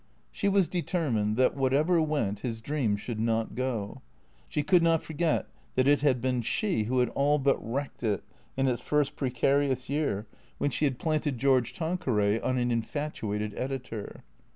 [0.31, 4.01] She was determined that, whatever went, his dream should not go.
[4.47, 8.23] She could not forget that it had been she who had all but wrecked it
[8.57, 10.25] in its first precarious year
[10.57, 14.23] when she had planted George Tan queray on an infatuated editor.